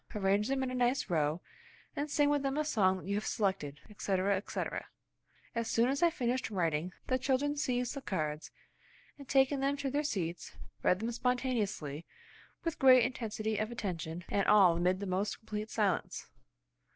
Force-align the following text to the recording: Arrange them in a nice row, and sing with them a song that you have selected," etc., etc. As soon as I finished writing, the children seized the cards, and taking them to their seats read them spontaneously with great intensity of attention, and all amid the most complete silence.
Arrange 0.15 0.47
them 0.47 0.63
in 0.63 0.71
a 0.71 0.73
nice 0.73 1.11
row, 1.11 1.41
and 1.95 2.09
sing 2.09 2.27
with 2.31 2.41
them 2.41 2.57
a 2.57 2.65
song 2.65 2.97
that 2.97 3.05
you 3.05 3.13
have 3.13 3.23
selected," 3.27 3.81
etc., 3.87 4.35
etc. 4.35 4.87
As 5.53 5.69
soon 5.69 5.89
as 5.89 6.01
I 6.01 6.09
finished 6.09 6.49
writing, 6.49 6.91
the 7.05 7.19
children 7.19 7.55
seized 7.55 7.93
the 7.93 8.01
cards, 8.01 8.49
and 9.19 9.29
taking 9.29 9.59
them 9.59 9.77
to 9.77 9.91
their 9.91 10.01
seats 10.03 10.53
read 10.81 11.01
them 11.01 11.11
spontaneously 11.11 12.07
with 12.63 12.79
great 12.79 13.05
intensity 13.05 13.59
of 13.59 13.69
attention, 13.71 14.23
and 14.29 14.47
all 14.47 14.75
amid 14.77 15.01
the 15.01 15.05
most 15.05 15.37
complete 15.37 15.69
silence. 15.69 16.25